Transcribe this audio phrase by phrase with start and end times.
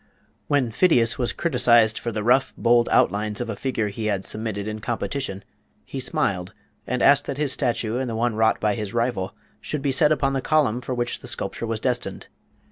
[0.47, 4.67] When Phidias was criticised for the rough, bold outlines of a figure he had submitted
[4.67, 5.43] in competition,
[5.85, 6.55] he smiled
[6.87, 10.11] and asked that his statue and the one wrought by his rival should be set
[10.11, 12.25] upon the column for which the sculpture was destined.